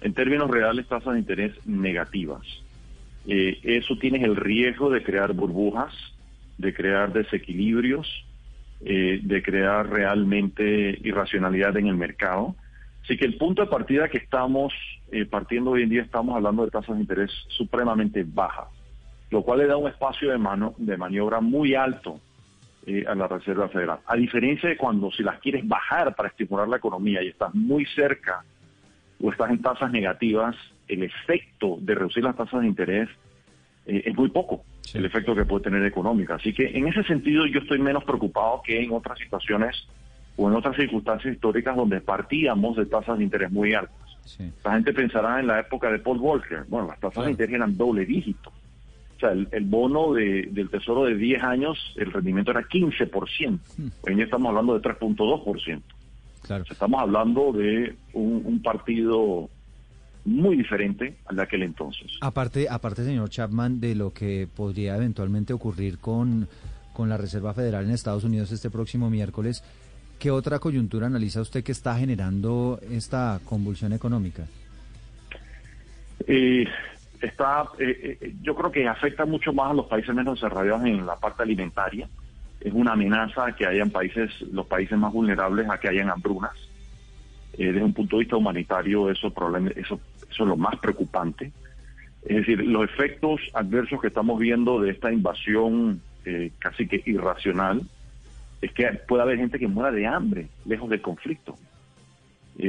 en 0.00 0.14
términos 0.14 0.50
reales 0.50 0.86
tasas 0.86 1.14
de 1.14 1.20
interés 1.20 1.66
negativas. 1.66 2.42
Eh, 3.26 3.58
eso 3.62 3.96
tiene 3.98 4.24
el 4.24 4.36
riesgo 4.36 4.90
de 4.90 5.02
crear 5.02 5.32
burbujas, 5.32 5.92
de 6.56 6.72
crear 6.72 7.12
desequilibrios, 7.12 8.24
eh, 8.84 9.20
de 9.22 9.42
crear 9.42 9.88
realmente 9.88 10.98
irracionalidad 11.02 11.76
en 11.76 11.88
el 11.88 11.96
mercado. 11.96 12.54
Así 13.02 13.16
que 13.16 13.24
el 13.24 13.36
punto 13.36 13.62
de 13.62 13.68
partida 13.68 14.08
que 14.08 14.18
estamos 14.18 14.72
eh, 15.10 15.24
partiendo 15.24 15.72
hoy 15.72 15.82
en 15.82 15.88
día 15.88 16.02
estamos 16.02 16.36
hablando 16.36 16.64
de 16.64 16.70
tasas 16.70 16.96
de 16.96 17.02
interés 17.02 17.30
supremamente 17.48 18.24
bajas, 18.26 18.68
lo 19.30 19.42
cual 19.42 19.60
le 19.60 19.66
da 19.66 19.76
un 19.76 19.88
espacio 19.88 20.30
de, 20.30 20.38
mano, 20.38 20.74
de 20.78 20.96
maniobra 20.96 21.40
muy 21.40 21.74
alto 21.74 22.20
a 23.06 23.14
la 23.14 23.28
Reserva 23.28 23.68
Federal. 23.68 23.98
A 24.06 24.16
diferencia 24.16 24.68
de 24.68 24.76
cuando 24.76 25.10
si 25.10 25.22
las 25.22 25.38
quieres 25.40 25.66
bajar 25.66 26.14
para 26.14 26.28
estimular 26.28 26.68
la 26.68 26.78
economía 26.78 27.22
y 27.22 27.28
estás 27.28 27.54
muy 27.54 27.84
cerca 27.86 28.42
o 29.22 29.30
estás 29.30 29.50
en 29.50 29.60
tasas 29.60 29.90
negativas, 29.90 30.56
el 30.86 31.02
efecto 31.02 31.76
de 31.80 31.94
reducir 31.94 32.24
las 32.24 32.36
tasas 32.36 32.60
de 32.62 32.66
interés 32.66 33.08
eh, 33.86 34.02
es 34.06 34.14
muy 34.16 34.30
poco, 34.30 34.64
el 34.94 35.04
efecto 35.04 35.34
que 35.34 35.44
puede 35.44 35.64
tener 35.64 35.84
económica. 35.84 36.36
Así 36.36 36.52
que 36.52 36.66
en 36.66 36.88
ese 36.88 37.02
sentido 37.04 37.46
yo 37.46 37.60
estoy 37.60 37.78
menos 37.78 38.04
preocupado 38.04 38.62
que 38.64 38.82
en 38.82 38.92
otras 38.92 39.18
situaciones 39.18 39.76
o 40.36 40.48
en 40.48 40.56
otras 40.56 40.76
circunstancias 40.76 41.34
históricas 41.34 41.76
donde 41.76 42.00
partíamos 42.00 42.76
de 42.76 42.86
tasas 42.86 43.18
de 43.18 43.24
interés 43.24 43.50
muy 43.50 43.74
altas. 43.74 43.96
La 44.64 44.74
gente 44.74 44.92
pensará 44.92 45.40
en 45.40 45.46
la 45.46 45.60
época 45.60 45.90
de 45.90 45.98
Paul 45.98 46.18
Volcker, 46.18 46.64
bueno, 46.68 46.88
las 46.88 47.00
tasas 47.00 47.24
de 47.24 47.30
interés 47.32 47.54
eran 47.54 47.76
doble 47.76 48.04
dígito. 48.04 48.52
O 49.18 49.20
sea, 49.20 49.32
el, 49.32 49.64
bono 49.64 50.14
del 50.14 50.70
tesoro 50.70 51.04
de 51.04 51.16
10 51.16 51.42
años, 51.42 51.76
el 51.96 52.12
rendimiento 52.12 52.52
era 52.52 52.62
15%. 52.62 53.58
Hmm. 53.76 53.88
Hoy 54.02 54.12
en 54.12 54.20
estamos 54.20 54.48
hablando 54.48 54.78
de 54.78 54.88
3.2%. 54.88 55.82
Estamos 56.70 57.00
hablando 57.00 57.52
de 57.52 57.96
un, 58.12 58.62
partido 58.62 59.50
muy 60.24 60.56
diferente 60.56 61.16
al 61.26 61.36
de 61.36 61.42
aquel 61.42 61.62
entonces. 61.62 62.12
Aparte, 62.20 62.68
aparte, 62.70 63.04
señor 63.04 63.28
Chapman, 63.28 63.80
de 63.80 63.94
lo 63.94 64.12
que 64.12 64.48
podría 64.54 64.96
eventualmente 64.96 65.52
ocurrir 65.52 65.98
con, 65.98 66.48
con 66.92 67.08
la 67.08 67.16
Reserva 67.16 67.54
Federal 67.54 67.84
en 67.84 67.90
Estados 67.90 68.24
Unidos 68.24 68.52
este 68.52 68.70
próximo 68.70 69.10
miércoles, 69.10 69.62
¿qué 70.18 70.30
otra 70.30 70.58
coyuntura 70.58 71.06
analiza 71.06 71.40
usted 71.40 71.62
que 71.64 71.72
está 71.72 71.98
generando 71.98 72.78
esta 72.90 73.40
convulsión 73.44 73.92
económica? 73.92 74.46
Eh, 76.26 76.64
está, 77.26 77.68
eh, 77.78 78.18
eh, 78.20 78.34
yo 78.42 78.54
creo 78.54 78.70
que 78.70 78.86
afecta 78.86 79.24
mucho 79.24 79.52
más 79.52 79.70
a 79.70 79.74
los 79.74 79.86
países 79.86 80.14
menos 80.14 80.40
desarrollados 80.40 80.84
en 80.84 81.04
la 81.06 81.16
parte 81.16 81.42
alimentaria 81.42 82.08
es 82.60 82.72
una 82.72 82.92
amenaza 82.92 83.46
a 83.46 83.52
que 83.52 83.66
hayan 83.66 83.90
países, 83.90 84.30
los 84.52 84.66
países 84.66 84.98
más 84.98 85.12
vulnerables 85.12 85.68
a 85.70 85.78
que 85.78 85.88
hayan 85.88 86.10
hambrunas. 86.10 86.56
Eh, 87.52 87.66
desde 87.66 87.84
un 87.84 87.92
punto 87.92 88.16
de 88.16 88.20
vista 88.20 88.36
humanitario, 88.36 89.10
eso, 89.10 89.28
eso, 89.76 90.00
eso 90.30 90.42
es 90.42 90.48
lo 90.48 90.56
más 90.56 90.76
preocupante. 90.80 91.52
Es 92.24 92.38
decir, 92.38 92.64
los 92.64 92.84
efectos 92.90 93.40
adversos 93.54 94.00
que 94.00 94.08
estamos 94.08 94.38
viendo 94.40 94.80
de 94.80 94.90
esta 94.90 95.12
invasión 95.12 96.02
eh, 96.24 96.50
casi 96.58 96.88
que 96.88 97.00
irracional 97.06 97.82
es 98.60 98.72
que 98.72 98.86
puede 99.06 99.22
haber 99.22 99.38
gente 99.38 99.58
que 99.58 99.68
muera 99.68 99.92
de 99.92 100.06
hambre, 100.06 100.48
lejos 100.66 100.90
del 100.90 101.00
conflicto, 101.00 101.56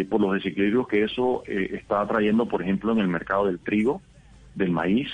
por 0.08 0.22
los 0.22 0.34
desequilibrios 0.34 0.88
que 0.88 1.04
eso 1.04 1.42
está 1.48 2.08
trayendo, 2.08 2.46
por 2.46 2.62
ejemplo, 2.62 2.92
en 2.92 3.00
el 3.00 3.08
mercado 3.08 3.48
del 3.48 3.58
trigo, 3.58 4.04
del 4.56 4.72
maíz, 4.72 5.10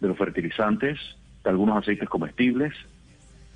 de 0.00 0.08
los 0.08 0.16
fertilizantes, 0.16 0.98
de 1.42 1.50
algunos 1.50 1.78
aceites 1.78 2.08
comestibles, 2.08 2.72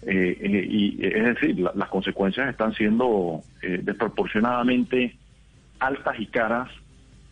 eh, 0.02 0.36
eh, 0.40 0.66
y 0.68 0.98
es 1.04 1.24
decir, 1.24 1.58
las 1.58 1.88
consecuencias 1.88 2.48
están 2.48 2.72
siendo 2.74 3.42
eh, 3.60 3.80
desproporcionadamente 3.82 5.14
altas 5.78 6.18
y 6.18 6.26
caras 6.26 6.70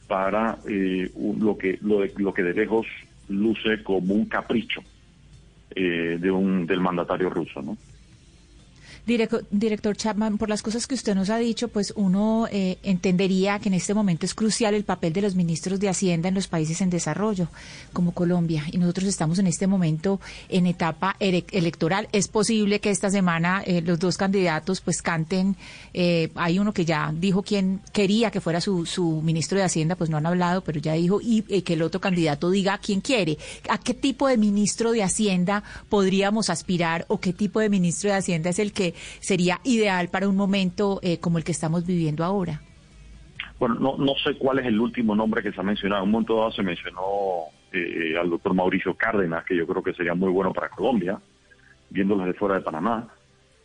para 0.07 0.59
lo 0.65 1.59
que 1.59 1.79
lo, 1.83 2.01
de, 2.01 2.13
lo 2.17 2.33
que 2.33 2.43
de 2.43 2.55
lejos 2.55 2.87
luce 3.29 3.83
como 3.83 4.15
un 4.15 4.25
capricho 4.27 4.83
de 5.75 6.31
un 6.31 6.67
del 6.67 6.81
mandatario 6.81 7.29
ruso, 7.29 7.61
¿no? 7.61 7.77
Director, 9.09 9.97
Chapman, 9.97 10.37
por 10.37 10.51
las 10.51 10.61
cosas 10.61 10.87
que 10.87 10.95
usted 10.95 11.15
nos 11.15 11.31
ha 11.31 11.39
dicho, 11.39 11.69
pues 11.69 11.95
uno 11.97 12.47
eh, 12.53 12.77
entendería 12.83 13.59
que 13.59 13.71
en 13.71 13.75
este 13.75 13.95
momento 13.95 14.27
es 14.27 14.35
crucial 14.35 14.75
el 14.75 14.85
papel 14.85 15.15
de 15.15 15.23
los 15.23 15.35
ministros 15.35 15.81
de 15.81 15.89
Hacienda 15.89 16.29
en 16.29 16.35
los 16.35 16.47
países 16.47 16.83
en 16.83 16.91
desarrollo, 16.91 17.49
como 17.95 18.13
Colombia. 18.13 18.65
Y 18.71 18.77
nosotros 18.77 19.09
estamos 19.09 19.39
en 19.39 19.47
este 19.47 19.67
momento 19.67 20.21
en 20.51 20.67
etapa 20.67 21.17
electoral. 21.21 22.09
Es 22.13 22.29
posible 22.29 22.81
que 22.81 22.91
esta 22.91 23.09
semana 23.09 23.63
eh, 23.65 23.81
los 23.81 23.99
dos 23.99 24.19
candidatos 24.19 24.83
pues 24.83 25.01
canten. 25.01 25.57
Eh, 25.95 26.31
hay 26.35 26.59
uno 26.59 26.75
que 26.75 26.85
ya 26.85 27.11
dijo 27.17 27.43
quién 27.43 27.81
quería 27.93 28.31
que 28.31 28.43
fuera 28.43 28.61
su, 28.61 28.85
su 28.85 29.23
ministro 29.23 29.57
de 29.57 29.65
Hacienda, 29.65 29.97
pues 29.97 30.11
no 30.11 30.19
han 30.19 30.27
hablado, 30.27 30.61
pero 30.61 30.81
ya 30.81 30.93
dijo, 30.93 31.21
y 31.23 31.43
que 31.63 31.73
el 31.73 31.81
otro 31.83 32.01
candidato 32.01 32.51
diga 32.51 32.77
quién 32.77 33.01
quiere. 33.01 33.39
¿A 33.71 33.79
qué 33.79 33.95
tipo 33.95 34.29
de 34.29 34.37
ministro 34.37 34.93
de 34.93 35.03
Hacienda 35.03 35.65
podríamos 35.89 36.51
aspirar 36.51 37.07
o 37.09 37.21
qué 37.21 37.33
tipo 37.33 37.61
de 37.61 37.71
ministro 37.71 38.11
de 38.11 38.17
Hacienda 38.17 38.51
es 38.51 38.59
el 38.59 38.73
que 38.75 38.98
sería 39.21 39.61
ideal 39.65 40.09
para 40.09 40.29
un 40.29 40.37
momento 40.37 41.01
eh, 41.03 41.19
como 41.19 41.39
el 41.39 41.45
que 41.45 41.53
estamos 41.53 41.87
viviendo 41.87 42.25
ahora? 42.25 42.61
Bueno, 43.59 43.75
no, 43.77 43.97
no 43.97 44.15
sé 44.23 44.37
cuál 44.39 44.61
es 44.61 44.67
el 44.67 44.79
último 44.79 45.17
nombre 45.17 45.43
que 45.43 45.53
se 45.53 45.61
ha 45.61 45.65
mencionado. 45.65 46.03
En 46.03 46.09
un 46.09 46.13
momento 46.13 46.37
dado 46.37 46.53
se 46.53 46.63
mencionó 46.63 47.49
eh, 47.73 48.17
al 48.19 48.31
doctor 48.31 48.55
Mauricio 48.55 48.95
Cárdenas, 48.95 49.45
que 49.45 49.57
yo 49.57 49.67
creo 49.67 49.83
que 49.83 49.93
sería 49.93 50.15
muy 50.15 50.31
bueno 50.31 50.53
para 50.53 50.69
Colombia, 50.69 51.19
viéndolo 51.91 52.25
de 52.25 52.35
fuera 52.35 52.57
de 52.57 52.61
Panamá. 52.61 53.09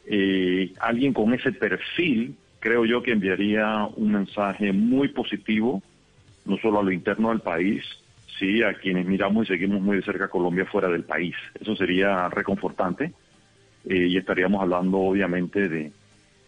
Eh, 0.05 0.73
alguien 0.79 1.13
con 1.13 1.33
ese 1.33 1.51
perfil, 1.51 2.35
creo 2.59 2.85
yo 2.85 3.03
que 3.03 3.11
enviaría 3.11 3.87
un 3.95 4.11
mensaje 4.11 4.73
muy 4.73 5.09
positivo, 5.09 5.81
no 6.45 6.57
solo 6.57 6.79
a 6.79 6.83
lo 6.83 6.91
interno 6.91 7.29
del 7.29 7.39
país, 7.39 7.83
sí 8.39 8.63
a 8.63 8.73
quienes 8.73 9.05
miramos 9.05 9.45
y 9.45 9.53
seguimos 9.53 9.81
muy 9.81 9.97
de 9.97 10.03
cerca 10.03 10.27
Colombia 10.27 10.65
fuera 10.65 10.89
del 10.89 11.03
país. 11.03 11.35
Eso 11.59 11.75
sería 11.75 12.29
reconfortante. 12.29 13.13
Eh, 13.85 14.07
y 14.07 14.17
estaríamos 14.17 14.61
hablando 14.61 14.97
obviamente 14.97 15.67
de, 15.67 15.91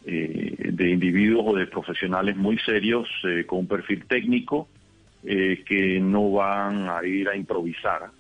eh, 0.06 0.72
de 0.72 0.90
individuos 0.90 1.46
o 1.48 1.56
de 1.56 1.68
profesionales 1.68 2.38
muy 2.38 2.58
serios 2.60 3.10
eh, 3.24 3.46
con 3.46 3.60
un 3.60 3.68
perfil 3.68 4.06
técnico 4.06 4.68
que 5.28 6.00
no 6.00 6.34
van 6.34 6.88
a 6.88 7.04
ir 7.04 7.28
a 7.28 7.36
improvisar 7.36 8.12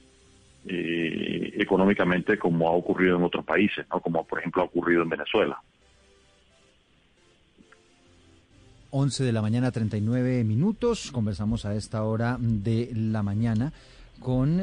económicamente 0.66 2.40
como 2.40 2.68
ha 2.68 2.72
ocurrido 2.72 3.18
en 3.18 3.24
otros 3.24 3.46
países, 3.46 3.86
¿no? 3.94 4.00
como 4.02 4.26
por 4.26 4.40
ejemplo 4.40 4.64
ha 4.64 4.66
ocurrido 4.66 5.04
en 5.04 5.10
Venezuela. 5.10 5.56
11 8.90 9.24
de 9.24 9.32
la 9.32 9.44
mañana, 9.44 9.72
39 9.72 10.44
minutos. 10.46 11.12
Conversamos 11.12 11.66
a 11.66 11.76
esta 11.76 12.04
hora 12.04 12.38
de 12.40 12.90
la 12.96 13.22
mañana 13.22 13.72
con 14.20 14.62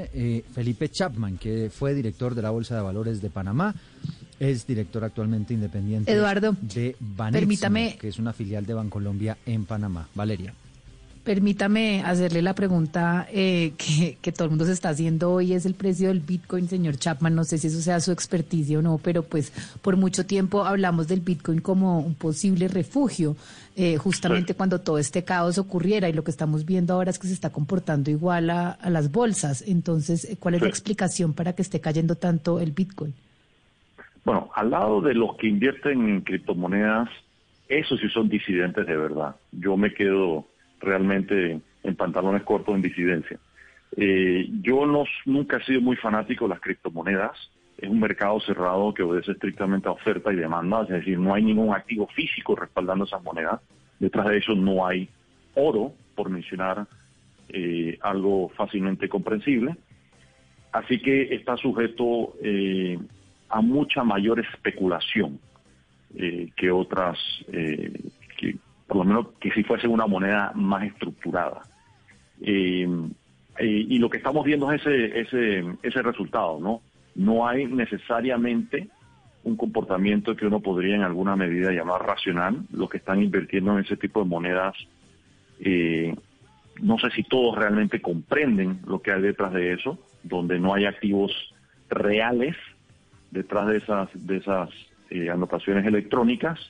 Felipe 0.55 0.89
Chapman, 0.89 1.39
que 1.39 1.71
fue 1.71 1.95
director 1.95 2.35
de 2.35 2.43
la 2.43 2.51
Bolsa 2.51 2.77
de 2.77 2.83
Valores 2.83 3.21
de 3.23 3.31
Panamá. 3.31 3.75
Es 4.41 4.67
director 4.67 5.05
actualmente 5.05 5.55
independiente 5.55 6.11
Eduardo, 6.11 6.57
de 6.61 6.97
Baneximo, 6.99 7.97
que 7.99 8.09
es 8.09 8.19
una 8.19 8.33
filial 8.33 8.67
de 8.67 8.75
Bancolombia 8.75 9.39
en 9.47 9.65
Panamá. 9.65 10.09
Valeria. 10.15 10.53
Permítame 11.25 12.03
hacerle 12.03 12.43
la 12.43 12.53
pregunta 12.53 13.29
eh, 13.31 13.75
que, 14.21 14.33
todo 14.33 14.47
el 14.47 14.51
mundo 14.51 14.65
se 14.65 14.73
está 14.73 14.89
haciendo 14.89 15.31
hoy, 15.31 15.53
es 15.53 15.67
el 15.67 15.75
precio 15.75 16.09
del 16.09 16.19
Bitcoin, 16.19 16.69
señor 16.69 16.97
Chapman. 16.97 17.37
No 17.37 17.45
sé 17.45 17.59
si 17.59 17.69
eso 17.69 17.81
sea 17.81 18.01
su 18.01 18.11
experticia 18.11 18.81
o 18.81 18.83
no, 18.83 18.99
pero 18.99 19.23
pues 19.23 19.53
por 19.83 19.97
mucho 19.97 20.27
tiempo 20.27 20.65
hablamos 20.65 21.07
del 21.07 21.21
Bitcoin 21.21 21.61
como 21.61 22.01
un 22.01 22.17
posible 22.17 22.67
refugio, 22.67 23.37
eh, 23.77 23.99
justamente 23.99 24.55
cuando 24.55 24.81
todo 24.81 24.99
este 24.99 25.23
caos 25.23 25.59
ocurriera 25.59 26.09
y 26.09 26.13
lo 26.13 26.25
que 26.25 26.33
estamos 26.33 26.67
viendo 26.67 26.95
ahora 26.95 27.11
es 27.11 27.21
que 27.21 27.29
se 27.29 27.35
está 27.35 27.51
comportando 27.51 28.11
igual 28.11 28.51
a, 28.51 28.77
las 28.91 29.13
bolsas. 29.13 29.63
Entonces, 29.65 30.37
¿cuál 30.41 30.57
es 30.57 30.63
la 30.63 30.69
explicación 30.69 31.35
para 31.35 31.53
que 31.53 31.63
esté 31.63 31.81
cayendo 31.81 32.17
tanto 32.17 32.59
el 32.59 32.73
Bitcoin? 32.73 33.15
Bueno, 34.25 34.51
al 34.57 34.71
lado 34.71 35.01
de 35.01 35.15
los 35.15 35.37
que 35.37 35.47
invierten 35.47 36.09
en 36.09 36.21
criptomonedas, 36.23 37.09
esos 37.69 38.01
sí 38.01 38.09
son 38.09 38.29
disidentes 38.29 38.89
de 38.89 38.97
verdad. 38.97 39.37
Yo 39.53 39.77
me 39.77 39.95
quedo 39.95 40.47
realmente 40.83 41.61
en 41.83 41.97
pantalones 41.97 42.43
cortos 42.43 42.75
en 42.75 42.83
disidencia. 42.83 43.39
Eh, 43.97 44.49
yo 44.63 44.87
no, 44.87 45.05
nunca 45.27 45.59
he 45.59 45.65
sido 45.65 45.81
muy 45.81 45.97
fanático 45.97 46.47
de 46.47 46.51
las 46.51 46.61
criptomonedas. 46.61 47.33
Es 47.79 47.89
un 47.89 48.01
mercado 48.01 48.41
cerrado 48.41 48.95
que 48.95 49.03
obedece 49.03 49.33
estrictamente 49.33 49.89
a 49.89 49.93
oferta 49.93 50.33
y 50.33 50.37
demanda, 50.37 50.83
es 50.83 50.89
decir, 50.89 51.19
no 51.19 51.35
hay 51.35 51.43
ningún 51.43 51.75
activo 51.75 52.07
físico 52.09 52.55
respaldando 52.55 53.05
esas 53.05 53.23
monedas. 53.23 53.61
Detrás 53.99 54.29
de 54.29 54.39
eso 54.39 54.55
no 54.55 54.87
hay 54.87 55.09
oro, 55.55 55.93
por 56.15 56.29
mencionar 56.29 56.87
eh, 57.49 57.99
algo 58.03 58.51
fácilmente 58.51 59.09
comprensible. 59.09 59.77
Así 60.73 61.01
que 61.01 61.35
está 61.35 61.57
sujeto 61.57 62.35
eh, 62.43 62.99
a 63.49 63.61
mucha 63.61 64.05
mayor 64.05 64.41
especulación 64.41 65.39
que 66.57 66.71
otras, 66.71 67.19
por 68.93 68.99
lo 68.99 69.05
menos 69.05 69.29
que 69.41 69.51
si 69.53 69.65
fuese 69.65 69.89
una 69.89 70.07
moneda 70.07 70.53
más 70.55 70.85
estructurada. 70.85 71.63
y 72.39 72.85
lo 73.99 74.11
que 74.11 74.19
estamos 74.19 74.45
viendo 74.45 74.71
es 74.71 74.83
ese, 74.83 75.21
ese, 75.21 75.65
ese 75.83 76.03
resultado, 76.03 76.61
¿no? 76.61 76.83
No 77.15 77.49
hay 77.49 77.65
necesariamente 77.65 78.91
un 79.45 79.57
comportamiento 79.57 80.37
que 80.37 80.47
uno 80.47 80.61
podría 80.61 80.97
en 80.97 81.05
alguna 81.05 81.37
medida 81.37 81.73
llamar 81.73 82.05
racional, 82.05 82.67
los 82.71 82.91
que 82.91 82.99
están 82.99 83.23
invirtiendo 83.23 83.73
en 83.73 83.85
ese 83.85 83.97
tipo 83.97 84.23
de 84.23 84.29
monedas 84.29 84.75
eh, 85.61 86.15
no 86.83 86.99
sé 86.99 87.11
si 87.13 87.23
todos 87.23 87.57
realmente 87.57 88.03
comprenden 88.03 88.81
lo 88.87 89.01
que 89.01 89.13
hay 89.13 89.23
detrás 89.23 89.55
de 89.55 89.73
eso, 89.73 89.99
donde 90.23 90.59
no 90.59 90.75
hay 90.75 90.85
activos 90.85 91.33
reales 91.89 92.57
detrás 93.31 93.69
de 93.69 93.79
esas, 93.79 94.11
de 94.13 94.37
esas 94.37 94.69
eh, 95.09 95.31
anotaciones 95.31 95.87
electrónicas 95.87 96.61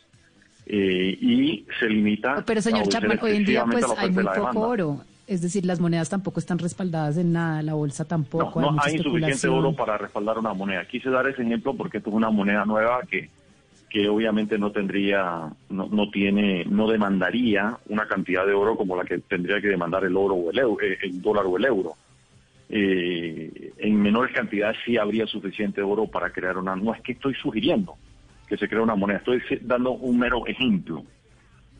eh, 0.66 1.18
y 1.20 1.66
se 1.78 1.88
limita. 1.88 2.42
Pero 2.46 2.60
señor 2.60 2.88
Chapman, 2.88 3.18
hoy 3.22 3.36
en 3.36 3.44
día 3.44 3.64
pues 3.64 3.84
hay 3.96 4.10
muy 4.10 4.24
poco 4.24 4.60
oro. 4.60 5.00
Es 5.26 5.40
decir, 5.40 5.64
las 5.64 5.80
monedas 5.80 6.10
tampoco 6.10 6.40
están 6.40 6.58
respaldadas 6.58 7.16
en 7.16 7.32
nada, 7.32 7.62
la 7.62 7.74
bolsa 7.74 8.04
tampoco. 8.04 8.60
No, 8.60 8.72
hay, 8.72 8.92
hay 8.92 8.96
insuficiente 8.96 9.48
oro 9.48 9.74
para 9.74 9.96
respaldar 9.96 10.38
una 10.38 10.52
moneda. 10.52 10.84
Quise 10.84 11.10
dar 11.10 11.26
ese 11.28 11.42
ejemplo 11.42 11.74
porque 11.74 11.98
esto 11.98 12.10
es 12.10 12.16
una 12.16 12.30
moneda 12.30 12.64
nueva 12.64 13.00
que 13.08 13.30
que 13.92 14.08
obviamente 14.08 14.58
no 14.58 14.72
tendría, 14.72 15.50
no, 15.68 15.86
no, 15.86 16.10
tiene, 16.10 16.64
no 16.64 16.88
demandaría 16.88 17.76
una 17.90 18.08
cantidad 18.08 18.46
de 18.46 18.54
oro 18.54 18.74
como 18.74 18.96
la 18.96 19.04
que 19.04 19.18
tendría 19.18 19.60
que 19.60 19.68
demandar 19.68 20.02
el 20.04 20.16
oro 20.16 20.34
o 20.34 20.50
el, 20.50 20.58
euro, 20.58 20.82
eh, 20.82 20.96
el 21.02 21.20
dólar 21.20 21.44
o 21.44 21.58
el 21.58 21.64
euro. 21.66 21.92
Eh, 22.70 23.72
en 23.76 24.00
menores 24.00 24.34
cantidades 24.34 24.78
sí 24.86 24.96
habría 24.96 25.26
suficiente 25.26 25.82
oro 25.82 26.06
para 26.06 26.30
crear 26.30 26.56
una. 26.56 26.74
No 26.74 26.94
es 26.94 27.02
que 27.02 27.12
estoy 27.12 27.34
sugiriendo 27.34 27.96
que 28.52 28.58
se 28.58 28.68
cree 28.68 28.82
una 28.82 28.94
moneda, 28.94 29.16
estoy 29.16 29.40
dando 29.62 29.92
un 29.92 30.18
mero 30.18 30.46
ejemplo 30.46 31.04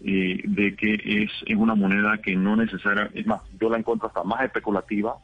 eh, 0.02 0.40
de 0.42 0.74
que 0.74 0.94
es, 0.94 1.30
es 1.44 1.56
una 1.56 1.74
moneda 1.74 2.16
que 2.16 2.34
no 2.34 2.56
necesariamente, 2.56 3.20
es 3.20 3.26
más, 3.26 3.42
yo 3.60 3.68
la 3.68 3.76
encuentro 3.76 4.08
hasta 4.08 4.22
más 4.22 4.42
especulativa 4.42 5.16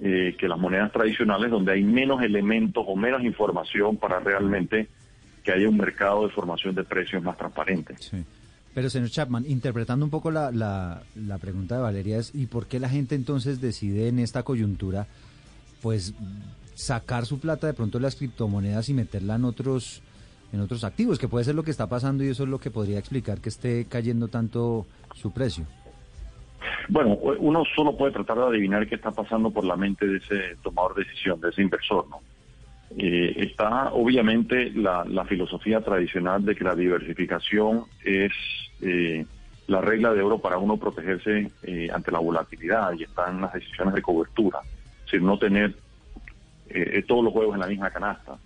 que 0.00 0.48
las 0.48 0.58
monedas 0.58 0.90
tradicionales, 0.90 1.48
donde 1.48 1.74
hay 1.74 1.84
menos 1.84 2.22
elementos 2.22 2.82
o 2.88 2.96
menos 2.96 3.22
información 3.22 3.98
para 3.98 4.18
realmente 4.18 4.88
que 5.44 5.52
haya 5.52 5.68
un 5.68 5.76
mercado 5.76 6.26
de 6.26 6.32
formación 6.32 6.74
de 6.74 6.82
precios 6.82 7.22
más 7.22 7.36
transparente. 7.36 7.94
Sí. 8.00 8.24
Pero, 8.74 8.88
señor 8.88 9.10
Chapman, 9.10 9.44
interpretando 9.46 10.04
un 10.04 10.10
poco 10.10 10.32
la, 10.32 10.50
la, 10.50 11.02
la, 11.14 11.38
pregunta 11.38 11.76
de 11.76 11.82
Valeria, 11.82 12.18
es 12.18 12.34
¿y 12.34 12.46
por 12.46 12.66
qué 12.66 12.80
la 12.80 12.88
gente 12.88 13.14
entonces 13.14 13.60
decide 13.60 14.08
en 14.08 14.18
esta 14.18 14.42
coyuntura, 14.42 15.06
pues, 15.82 16.14
sacar 16.74 17.26
su 17.26 17.38
plata 17.38 17.68
de 17.68 17.74
pronto 17.74 17.98
de 17.98 18.02
las 18.02 18.16
criptomonedas 18.16 18.88
y 18.88 18.94
meterla 18.94 19.36
en 19.36 19.44
otros, 19.44 20.02
en 20.52 20.60
otros 20.60 20.84
activos? 20.84 21.18
Que 21.18 21.28
puede 21.28 21.44
ser 21.44 21.54
lo 21.54 21.62
que 21.62 21.70
está 21.70 21.88
pasando 21.88 22.24
y 22.24 22.28
eso 22.28 22.44
es 22.44 22.48
lo 22.48 22.58
que 22.58 22.70
podría 22.70 22.98
explicar 22.98 23.40
que 23.40 23.48
esté 23.48 23.86
cayendo 23.86 24.28
tanto 24.28 24.86
su 25.14 25.32
precio. 25.32 25.66
Bueno, 26.88 27.14
uno 27.14 27.64
solo 27.74 27.96
puede 27.96 28.12
tratar 28.12 28.38
de 28.38 28.44
adivinar 28.44 28.86
qué 28.86 28.96
está 28.96 29.10
pasando 29.10 29.50
por 29.50 29.64
la 29.64 29.76
mente 29.76 30.06
de 30.06 30.18
ese 30.18 30.56
tomador 30.62 30.94
de 30.94 31.04
decisión, 31.04 31.40
de 31.40 31.50
ese 31.50 31.62
inversor, 31.62 32.06
¿no? 32.08 32.20
Eh, 32.96 33.34
está 33.38 33.90
obviamente 33.92 34.70
la, 34.74 35.24
filosofía 35.24 35.80
tradicional 35.80 36.44
de 36.44 36.54
que 36.54 36.64
la 36.64 36.74
diversificación 36.74 37.84
es 38.04 38.32
eh, 38.82 39.24
la 39.66 39.80
regla 39.80 40.12
de 40.12 40.20
oro 40.20 40.38
para 40.38 40.58
uno 40.58 40.76
protegerse 40.76 41.50
eh, 41.62 41.88
ante 41.92 42.10
la 42.10 42.18
volatilidad 42.18 42.92
y 42.92 43.04
están 43.04 43.40
las 43.40 43.54
decisiones 43.54 43.94
de 43.94 44.02
cobertura, 44.02 44.58
decir, 45.04 45.22
no 45.22 45.38
tener 45.38 45.74
todos 47.06 47.22
los 47.22 47.34
juegos 47.34 47.54
en 47.54 47.60
la 47.60 47.66
misma 47.66 47.90
canasta. 47.90 48.38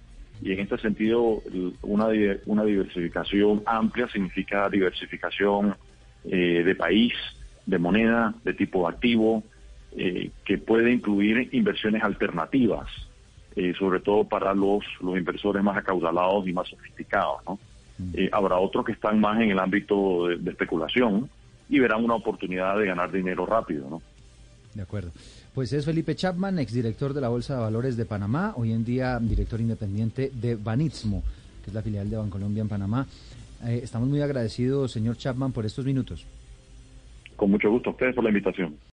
Y 0.42 0.52
en 0.52 0.60
este 0.60 0.78
sentido, 0.78 1.42
una, 1.82 2.08
una 2.46 2.64
diversificación 2.64 3.62
amplia 3.66 4.08
significa 4.08 4.68
diversificación 4.68 5.74
de 6.24 6.74
país, 6.76 7.14
de 7.64 7.78
moneda, 7.78 8.34
de 8.44 8.52
tipo 8.52 8.88
activo, 8.88 9.42
que 9.92 10.58
puede 10.58 10.92
incluir 10.92 11.48
inversiones 11.52 12.02
alternativas 12.02 12.88
eh, 13.56 13.72
sobre 13.78 14.00
todo 14.00 14.24
para 14.24 14.52
los, 14.52 14.84
los 15.00 15.16
inversores 15.16 15.62
más 15.62 15.78
acaudalados 15.78 16.46
y 16.46 16.52
más 16.52 16.68
sofisticados. 16.68 17.40
¿no? 17.46 17.58
Mm. 17.96 18.10
Eh, 18.12 18.28
habrá 18.30 18.58
otros 18.58 18.84
que 18.84 18.92
están 18.92 19.18
más 19.18 19.40
en 19.40 19.50
el 19.50 19.58
ámbito 19.58 20.28
de, 20.28 20.50
especulación 20.50 21.30
y 21.70 21.78
verán 21.78 22.04
una 22.04 22.16
oportunidad 22.16 22.78
de 22.78 22.84
ganar 22.84 23.10
dinero 23.10 23.46
rápido. 23.46 23.88
¿no? 23.88 24.02
De 24.76 24.82
acuerdo. 24.82 25.10
Pues 25.54 25.72
es 25.72 25.86
Felipe 25.86 26.14
Chapman, 26.14 26.58
exdirector 26.58 27.14
de 27.14 27.22
la 27.22 27.28
Bolsa 27.28 27.54
de 27.54 27.60
Valores 27.60 27.96
de 27.96 28.04
Panamá, 28.04 28.52
hoy 28.56 28.72
en 28.72 28.84
día 28.84 29.18
director 29.18 29.58
independiente 29.58 30.30
de 30.34 30.54
Banitsmo, 30.54 31.22
que 31.64 31.70
es 31.70 31.74
la 31.74 31.80
filial 31.80 32.10
de 32.10 32.18
Bancolombia 32.18 32.60
en 32.60 32.68
Panamá. 32.68 33.06
Eh, 33.64 33.80
estamos 33.82 34.06
muy 34.06 34.20
agradecidos, 34.20 34.92
señor 34.92 35.16
Chapman, 35.16 35.52
por 35.52 35.64
estos 35.64 35.86
minutos. 35.86 36.26
Con 37.36 37.52
mucho 37.52 37.70
gusto 37.70 37.88
a 37.88 37.92
ustedes 37.94 38.14
por 38.14 38.24
la 38.24 38.28
invitación. 38.28 38.76